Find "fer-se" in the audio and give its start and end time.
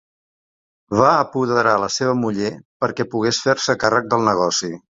3.47-3.79